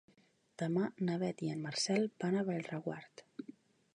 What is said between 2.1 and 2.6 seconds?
van a